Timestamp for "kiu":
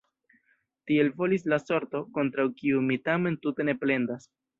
2.63-2.81